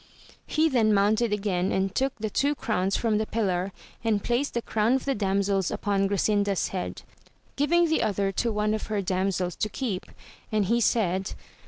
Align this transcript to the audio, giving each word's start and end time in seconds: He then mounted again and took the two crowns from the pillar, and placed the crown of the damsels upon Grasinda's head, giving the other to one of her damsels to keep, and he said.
He 0.47 0.67
then 0.67 0.95
mounted 0.95 1.31
again 1.31 1.71
and 1.71 1.93
took 1.93 2.15
the 2.15 2.31
two 2.31 2.55
crowns 2.55 2.97
from 2.97 3.19
the 3.19 3.27
pillar, 3.27 3.71
and 4.03 4.23
placed 4.23 4.55
the 4.55 4.61
crown 4.63 4.93
of 4.93 5.05
the 5.05 5.13
damsels 5.13 5.69
upon 5.69 6.07
Grasinda's 6.07 6.69
head, 6.69 7.03
giving 7.55 7.87
the 7.87 8.01
other 8.01 8.31
to 8.31 8.51
one 8.51 8.73
of 8.73 8.87
her 8.87 9.03
damsels 9.03 9.55
to 9.57 9.69
keep, 9.69 10.07
and 10.51 10.65
he 10.65 10.81
said. 10.81 11.35